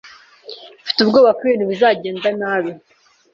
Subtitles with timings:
[0.83, 2.71] Mfite ubwoba ko ibintu bizagenda nabi.